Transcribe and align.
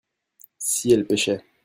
si 0.57 0.91
elle 0.91 1.05
pêchait. 1.05 1.45